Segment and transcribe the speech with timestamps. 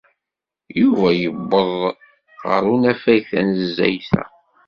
[0.79, 1.71] Yuba yewweḍ
[2.47, 4.23] ɣer unafag tanezzayt-a.